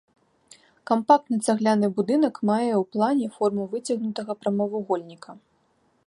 Кампактны 0.91 1.37
цагляны 1.51 1.87
будынак 1.99 2.35
мае 2.51 2.71
ў 2.81 2.87
плане 2.95 3.27
форму 3.35 3.63
выцягнутага 3.75 4.31
прамавугольніка. 4.41 5.31